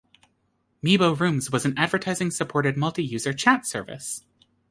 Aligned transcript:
Meebo 0.83 1.15
Rooms 1.19 1.51
was 1.51 1.63
an 1.63 1.77
advertising-supported 1.77 2.75
multi-user 2.75 3.33
chat 3.33 3.67
service. 3.67 4.23